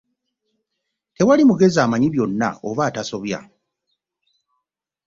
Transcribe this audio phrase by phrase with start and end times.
[1.15, 3.39] Tewali mugezi amanyi byonna oba atasobya.